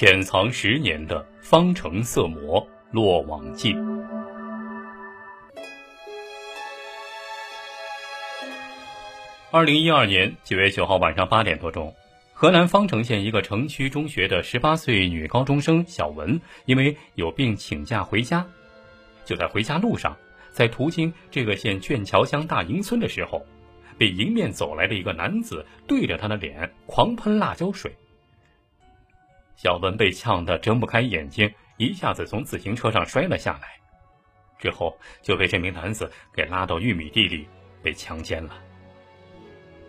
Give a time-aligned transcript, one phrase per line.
[0.00, 3.74] 潜藏十年的方城色魔落网记。
[9.50, 11.92] 二零一二年九月九号晚上八点多钟，
[12.32, 18.46] 河南方城县一个城区中学的十八岁女高中生小文，因为有病请假回家。
[19.24, 20.16] 就在回家路上，
[20.52, 23.44] 在途经这个县卷桥乡大营村的时候，
[23.98, 27.92] 被迎面走来的一个男子对着他的脸狂喷辣椒水。
[29.58, 33.68] 小文被呛得睁不开眼睛，一下子从自行车上摔了下来，
[34.56, 37.44] 之后就被这名男子给拉到玉米地里
[37.82, 38.54] 被强奸了。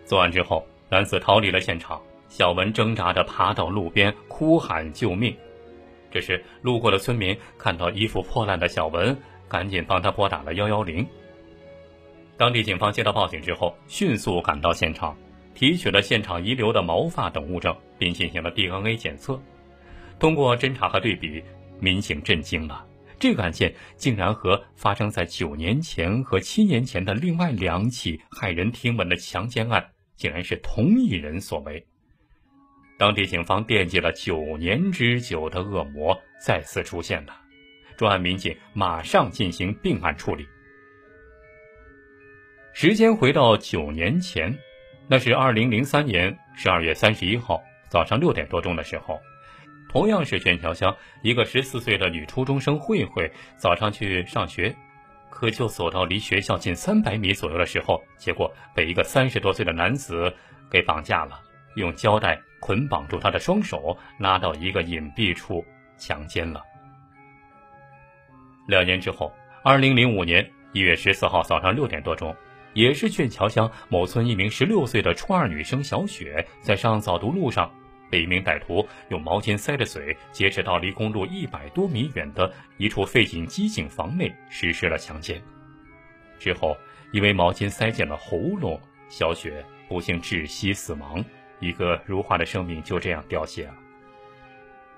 [0.04, 5.36] 作案之后，男子逃离了现场，小文挣扎着爬到路边哭喊救命。
[6.10, 9.16] 这时，路过的村民看到衣服破烂的小文，
[9.48, 11.06] 赶紧帮他拨打了幺幺零。
[12.36, 15.16] 当地警方接到报警之后，迅速赶到现场，
[15.54, 19.40] 提取了现场遗留的毛发等物证，并进行了 DNA 检测。
[20.20, 21.42] 通过侦查和对比，
[21.80, 22.86] 民警震惊了，
[23.18, 29.82] 这个案件竟然和发生在九年前和七年前的另外两起骇人听闻的强奸案，
[30.16, 31.82] 竟然是同一人所为。
[32.98, 37.34] 当地警方惦记了九年之久的恶魔再次出现了，
[37.96, 40.46] 专案民警马上进行并案处理。
[42.74, 44.54] 时间回到九年前，
[45.08, 49.18] 那是二零零三年十二月三十一号早上六点多钟的时候。
[49.90, 54.72] 同样是卷桥乡一个十四岁的女初中生慧慧，早上去上学，
[55.28, 60.32] 可就走到离学校近三百米左右的时候，结果被一个三十多岁的男子
[60.70, 61.40] 给绑架了，
[61.74, 65.64] 用胶带捆绑住她的双手，拉到一个隐蔽处
[65.98, 66.62] 强奸了。
[68.68, 69.32] 两年之后，
[69.64, 72.32] 二零零五年一月十四号早上六点多钟，
[72.74, 77.68] 也是卷桥乡某村一名十六岁的初二女生小雪，在上早读路上。
[78.10, 85.40] 被一名歹徒用毛巾塞着嘴，劫持到离公路一百多米远的一处废弃机井房内实施了强奸。
[86.38, 86.76] 之后，
[87.12, 91.24] 因为毛巾塞进了喉咙，小雪不幸窒息死亡，
[91.60, 93.74] 一个如花的生命就这样凋谢了。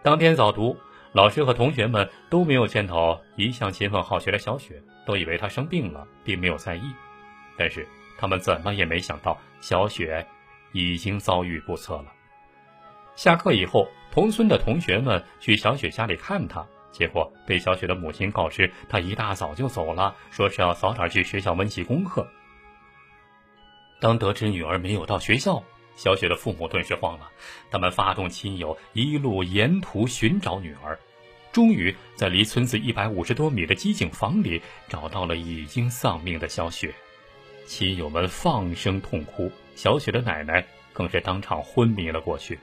[0.03, 0.77] 当天早读，
[1.13, 6.83] 老师和同学们都没有见到一向勤奋好学的小雪，都以为她生病了，并没有在意。
[7.57, 7.87] 但是
[8.19, 10.27] 他们怎么也没想到，小雪
[10.73, 12.07] 已经遭遇不测了。
[13.15, 22.27] 下课以后，同村的同学们去小雪家里看她，结果被小雪的母亲告知，她一大早就走了，说是要早点去学校温习功课。
[24.01, 25.63] 当得知女儿没有到学校，
[25.95, 27.31] 小雪的父母顿时慌了，
[27.71, 30.99] 他们发动亲友一路沿途寻找女儿，
[31.53, 36.93] 终于在离村子一百五十多米的机井房里找到了已经丧命的小雪。
[37.67, 42.59] 亲友们放声痛哭，小雪的奶奶更是当场昏迷了过去。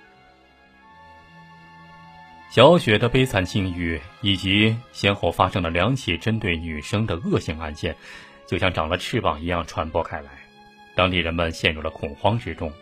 [2.49, 7.95] 小雪的悲惨境遇，以及先后发生的两起针对女生的恶性案件，
[8.47, 10.31] 就像长了翅膀一样传播开来，
[10.95, 12.73] 当地人们陷入了恐慌之中。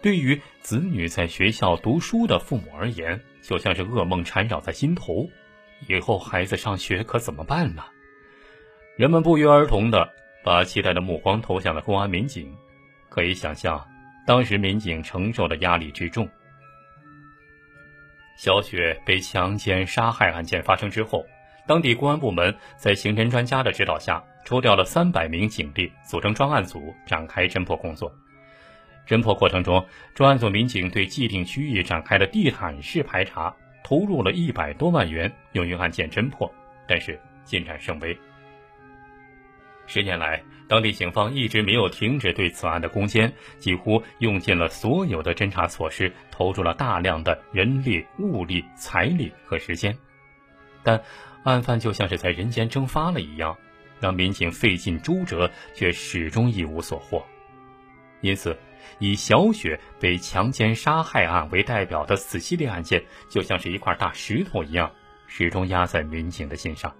[0.00, 5.28] 对于子女在学校读书的父母而言，就像是噩梦缠绕在心头，
[5.86, 7.84] 以后孩子上学可怎么办呢？
[8.96, 10.08] 人们不约而同的
[10.42, 12.50] 把期待的目光投向了公安民警，
[13.10, 13.86] 可以想象，
[14.26, 16.26] 当时民警承受的压力之重。
[18.36, 21.24] 小雪被强奸杀害案件发生之后，
[21.66, 28.12] 当地公安部门在刑侦专家的指导下，抽调了三百名警力，组成专案组展开侦破工作。
[29.06, 29.84] 侦破过程中，
[30.14, 36.52] 专案组民警对既定区域展开了地毯式排查，投入了一百多万元用于案件侦破，
[36.88, 38.18] 但是进展甚微。
[39.86, 49.96] 十年来，当地警方一直没有停止对此案的攻坚，几乎用尽了所有的侦查措施，投入了大量的人力、物力、财力和时间，
[50.82, 51.00] 但
[51.44, 53.56] 案犯就像是在人间蒸发了一样，
[54.00, 57.22] 让民警费尽周折，却始终一无所获。
[58.22, 58.56] 因此，
[58.98, 64.90] 以小雪被强奸杀害案为代表的此系列案件，就像是一块大石头一样，
[65.26, 66.90] 始终压在民警的心上。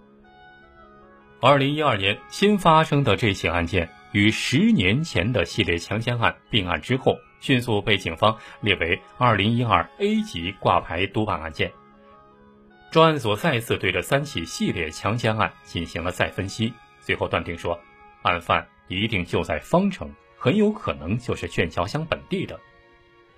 [1.41, 11.71] 二零一二年新发生的这起案件，与十年前的系列强奸案并案之后，迅速被警方列为二零一二 A 级挂牌督办案件。
[12.91, 17.79] 专案组再次对这三起系列强奸案进行了再分析，最后断定说，
[18.23, 22.59] 案犯一定就在方城，很有可能就是卷桥乡本地的。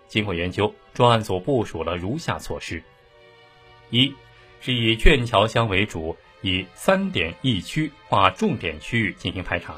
[0.07, 2.81] 经过研究，专案组部署了如下措施：
[3.91, 4.15] 一，
[4.61, 6.17] 是以卷桥乡为主。
[6.47, 9.75] 以三点一区划重点区域进行排查，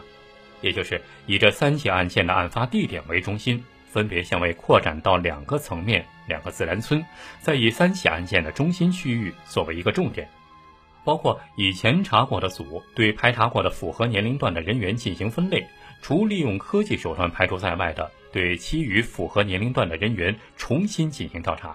[0.61, 7.03] 也就是以这三起案件的案发地点为中心，分别向外扩展到两个层面，两个自然村，
[7.41, 10.29] 再以三起案件的中心区域作为一个重点，
[11.06, 15.67] 包括以前查过的组对排查过的符合年龄段的人员进行分类，
[16.03, 21.75] 除利用科技手段排除在外的，对其余符合年龄段的人员重新进行调查。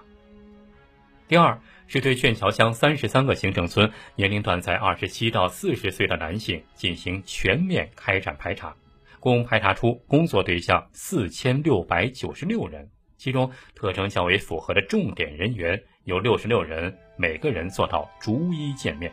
[1.34, 8.72] 第二是对卷桥乡三十三个行政村年龄段在二十七到四十岁的男性进行全面开展排查。
[9.20, 12.88] 共排查出工作对象四千六百九十六人，
[13.18, 19.12] 其中特征较为符合的重点人员有六十六人，每个人做到逐一见面。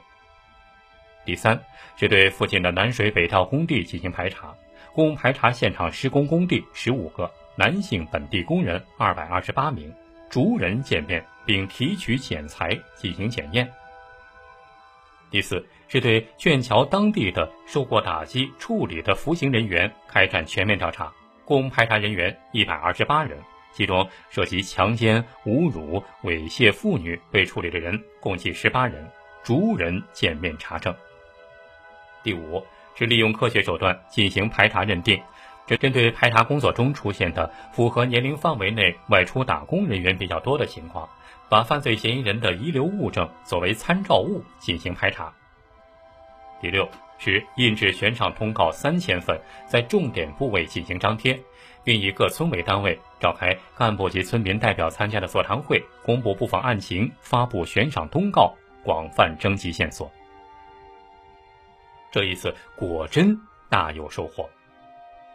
[1.25, 1.59] 第三
[1.97, 4.55] 是对附近的南水北调工地进行排查，
[4.93, 9.91] 共排查现场施工工地十五个，男性本地工人二百二十八名，
[10.31, 13.71] 逐人见面并提取检材进行检验。
[15.31, 21.12] 第四是对卷桥当地的受过打击处理的服刑人员开展全面调查，
[21.44, 23.38] 共排查人员一百二十八人，
[23.73, 29.09] 其中涉及强奸、侮辱、猥亵妇女被处理的人共计十八人，
[29.44, 30.94] 逐人见面查证。
[32.23, 32.65] 第五
[32.97, 35.21] 是利用科学手段进行排查认定，
[35.71, 41.09] 这针对排查工作中出现的符合年龄范围内外出打工人员比较多的情况。
[41.49, 45.33] 把犯罪嫌疑人的遗留物证作为参照物进行排查。
[46.61, 46.89] 第六
[47.19, 51.39] 是印制悬赏通告三千份，在重点部位进行张贴，
[51.85, 58.53] 并以各村为单位召开干部及村民代表参加的座谈会，公布布防案情，发布悬赏通告，
[58.85, 60.11] 广泛征集线索。
[62.11, 64.49] 这一次果真大有收获。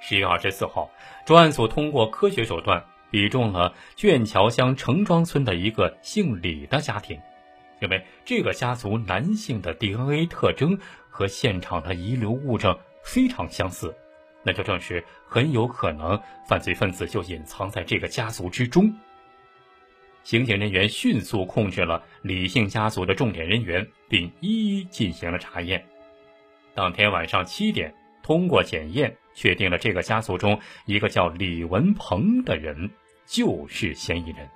[0.07, 0.88] 十月二十四号，
[1.25, 2.86] 专案组通过科学手段。
[3.10, 7.18] 比中了卷桥乡城庄村的一个姓李的家庭，
[7.80, 10.78] 认为这个家族男性的 DNA 特征
[11.10, 13.96] 和现场的遗留物证非常相似，
[14.44, 18.94] 那就证实很有可能犯罪分子就隐藏在这个家族之中。
[20.24, 25.86] 刑警人员迅速控制了李姓家族的重点人员，并一一进行了查验。
[26.74, 32.90] 当天晚上七点，通过检验，确定了这个家族中一个叫李文鹏的人。
[33.28, 34.48] 就是嫌疑人。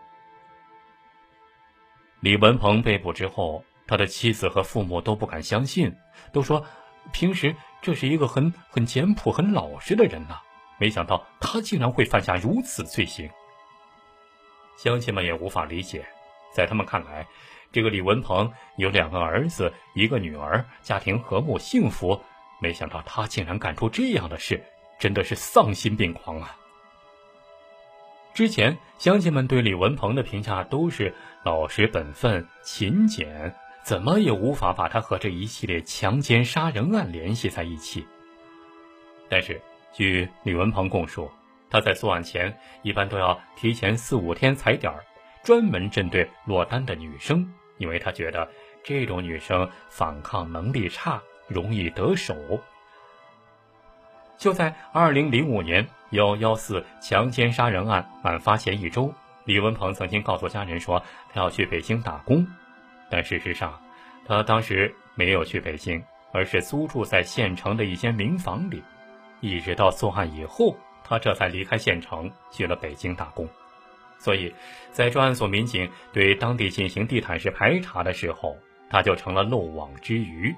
[2.20, 5.92] 李文鹏被捕之后，他的妻子和父母都不敢相信，
[6.32, 6.64] 都说
[7.12, 10.40] 平时这是一个很很简朴、很老实的人呐，
[10.78, 13.28] 没想到他竟然会犯下如此罪行。
[14.78, 16.06] 乡亲们也无法理解，
[16.54, 17.26] 在他们看来，
[17.72, 22.22] 这个李文鹏有两个儿子，一个女儿，家庭和睦幸福，
[22.60, 24.64] 没想到他竟然干出这样的事，
[25.00, 26.56] 真的是丧心病狂啊！
[28.34, 31.14] 之前乡亲们对李文鹏的评价都是
[31.44, 33.54] 老实本分、勤俭，
[33.84, 38.06] 怎么也无法把他和这一系列强奸杀人案联系在一起。
[39.30, 39.62] 但是，
[39.92, 41.30] 据李文鹏供述，
[41.70, 45.04] 他在作案前一般都要提前四五天踩点儿，
[45.44, 48.48] 专门针对落单的女生，因为他觉得
[48.84, 52.36] 这种女生反抗能力差，容易得手。
[54.38, 55.86] 就在二零零五年。
[56.12, 59.14] 幺幺四强奸杀人案案发前一周，
[59.46, 61.00] 李文鹏曾经告诉家人说
[61.32, 62.44] 他要去北京打工，
[63.12, 63.80] 但事实上，
[64.26, 68.82] 他当时没有去北京，而是租住在县城的一间民房里。
[69.40, 73.48] 一直到作案以后，他这才离开县城去了北京打工。
[74.18, 74.52] 所以，
[74.92, 78.58] 在专案组民警对当地进行地毯式排查的时候，
[78.90, 80.56] 他就成了漏网之鱼。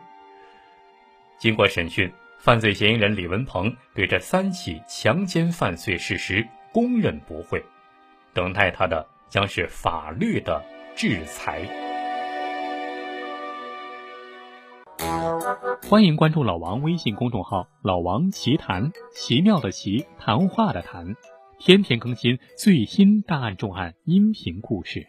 [1.42, 2.10] 经过审讯。
[2.38, 7.64] 犯罪嫌疑人李文鹏对这三起强奸犯罪事实供认不讳，
[8.34, 10.64] 等待他的将是法律的
[10.96, 11.62] 制裁。
[15.88, 21.16] 欢迎关注老王微信公众号“老王奇谈”，奇妙的奇，谈话的谈，
[21.60, 25.08] 天天更新最新大案重案音频故事。